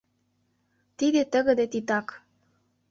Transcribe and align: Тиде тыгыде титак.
Тиде 0.97 1.21
тыгыде 1.31 1.65
титак. 1.73 2.07